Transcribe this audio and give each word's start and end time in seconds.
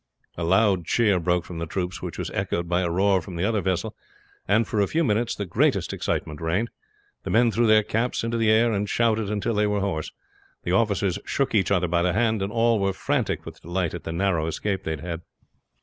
A 0.35 0.43
loud 0.43 0.85
cheer 0.85 1.19
broke 1.19 1.45
from 1.45 1.59
the 1.59 1.67
troops, 1.67 2.01
which 2.01 2.17
was 2.17 2.31
echoed 2.31 2.67
by 2.67 2.81
a 2.81 2.89
roar 2.89 3.21
from 3.21 3.35
the 3.35 3.43
other 3.45 3.61
vessel; 3.61 3.95
and 4.47 4.67
for 4.67 4.81
a 4.81 4.87
few 4.87 5.03
minutes 5.03 5.35
the 5.35 5.45
greatest 5.45 5.93
excitement 5.93 6.41
reigned. 6.41 6.71
The 7.21 7.29
men 7.29 7.51
threw 7.51 7.67
their 7.67 7.83
caps 7.83 8.23
into 8.23 8.37
the 8.37 8.49
air, 8.49 8.71
and 8.73 8.89
shouted 8.89 9.29
until 9.29 9.53
they 9.53 9.67
were 9.67 9.79
hoarse. 9.81 10.11
The 10.63 10.71
officers 10.71 11.19
shook 11.23 11.53
each 11.53 11.69
other 11.69 11.87
by 11.87 12.01
the 12.01 12.13
hand, 12.13 12.41
and 12.41 12.51
all 12.51 12.79
were 12.79 12.93
frantic 12.93 13.45
with 13.45 13.61
delight 13.61 13.93
at 13.93 14.03
the 14.03 14.11
narrow 14.11 14.47
escape 14.47 14.85
they 14.85 14.89
had 14.93 15.01
had. 15.01 15.21